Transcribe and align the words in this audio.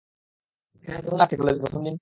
এখানে 0.75 0.99
কেমন 1.03 1.17
লাগছে 1.17 1.35
কলেজের 1.37 1.61
প্রথমদিন। 1.63 1.89